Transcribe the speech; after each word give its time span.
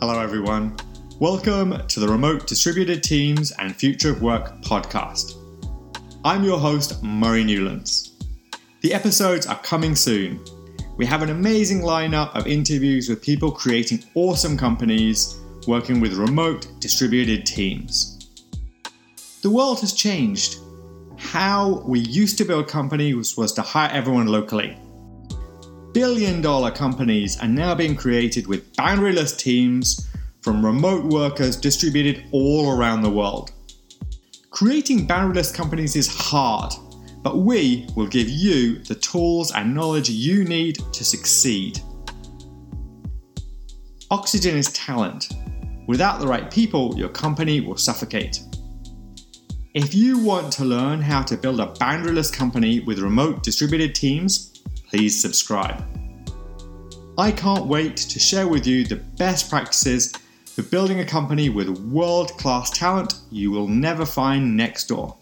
Hello, 0.00 0.20
everyone. 0.20 0.76
Welcome 1.18 1.84
to 1.88 1.98
the 1.98 2.06
Remote 2.06 2.46
Distributed 2.46 3.02
Teams 3.02 3.50
and 3.58 3.74
Future 3.74 4.12
of 4.12 4.22
Work 4.22 4.62
podcast. 4.62 5.34
I'm 6.24 6.44
your 6.44 6.56
host, 6.56 7.02
Murray 7.02 7.42
Newlands. 7.42 8.14
The 8.82 8.94
episodes 8.94 9.48
are 9.48 9.58
coming 9.58 9.96
soon. 9.96 10.38
We 10.96 11.04
have 11.06 11.22
an 11.22 11.30
amazing 11.30 11.80
lineup 11.80 12.32
of 12.36 12.46
interviews 12.46 13.08
with 13.08 13.20
people 13.20 13.50
creating 13.50 14.04
awesome 14.14 14.56
companies 14.56 15.36
working 15.66 15.98
with 15.98 16.12
remote 16.12 16.68
distributed 16.78 17.44
teams. 17.44 18.30
The 19.42 19.50
world 19.50 19.80
has 19.80 19.92
changed. 19.92 20.58
How 21.16 21.82
we 21.84 21.98
used 21.98 22.38
to 22.38 22.44
build 22.44 22.68
companies 22.68 23.36
was 23.36 23.52
to 23.54 23.62
hire 23.62 23.90
everyone 23.90 24.28
locally 24.28 24.78
billion 25.98 26.40
dollar 26.40 26.70
companies 26.70 27.40
are 27.40 27.48
now 27.48 27.74
being 27.74 27.96
created 27.96 28.46
with 28.46 28.72
boundaryless 28.76 29.36
teams 29.36 30.08
from 30.42 30.64
remote 30.64 31.04
workers 31.06 31.56
distributed 31.56 32.22
all 32.30 32.70
around 32.70 33.02
the 33.02 33.10
world. 33.10 33.50
Creating 34.50 35.08
boundaryless 35.08 35.52
companies 35.52 35.96
is 35.96 36.06
hard, 36.06 36.72
but 37.24 37.38
we 37.38 37.84
will 37.96 38.06
give 38.06 38.28
you 38.28 38.78
the 38.84 38.94
tools 38.94 39.50
and 39.50 39.74
knowledge 39.74 40.08
you 40.08 40.44
need 40.44 40.76
to 40.92 41.04
succeed. 41.04 41.80
Oxygen 44.12 44.56
is 44.56 44.72
talent. 44.74 45.30
Without 45.88 46.20
the 46.20 46.28
right 46.28 46.48
people, 46.48 46.96
your 46.96 47.08
company 47.08 47.60
will 47.60 47.76
suffocate. 47.76 48.40
If 49.74 49.96
you 49.96 50.20
want 50.20 50.52
to 50.52 50.64
learn 50.64 51.00
how 51.00 51.22
to 51.22 51.36
build 51.36 51.58
a 51.58 51.66
boundaryless 51.66 52.32
company 52.32 52.78
with 52.78 53.00
remote 53.00 53.42
distributed 53.42 53.96
teams, 53.96 54.57
please 54.88 55.20
subscribe. 55.20 55.84
I 57.16 57.32
can't 57.32 57.66
wait 57.66 57.96
to 57.96 58.18
share 58.18 58.48
with 58.48 58.66
you 58.66 58.84
the 58.84 58.96
best 58.96 59.50
practices 59.50 60.12
for 60.46 60.62
building 60.62 61.00
a 61.00 61.04
company 61.04 61.48
with 61.48 61.68
world 61.68 62.30
class 62.38 62.70
talent 62.70 63.14
you 63.30 63.50
will 63.50 63.68
never 63.68 64.06
find 64.06 64.56
next 64.56 64.88
door. 64.88 65.16